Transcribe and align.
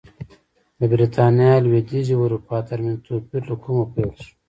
د 0.79 0.81
برېټانیا 0.91 1.49
او 1.57 1.61
لوېدیځې 1.65 2.13
اروپا 2.17 2.57
ترمنځ 2.69 2.99
توپیر 3.05 3.43
له 3.49 3.55
کومه 3.63 3.83
پیل 3.93 4.09
شو 4.21 4.31